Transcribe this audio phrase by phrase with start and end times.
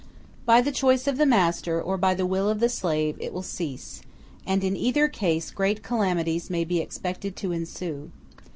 [0.47, 3.43] By the choice of the master, or by the will of the slave, it will
[3.43, 4.01] cease;
[4.47, 8.09] and in either case great calamities may be expected to ensue.